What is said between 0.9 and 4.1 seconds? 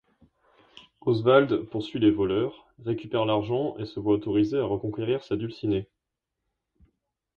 Oswald poursuit les voleurs, récupère l'argent et se